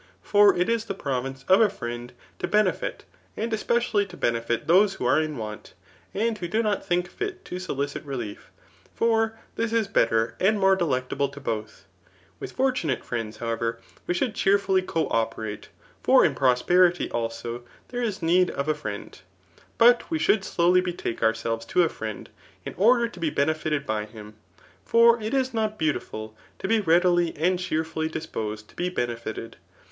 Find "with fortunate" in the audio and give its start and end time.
12.39-13.03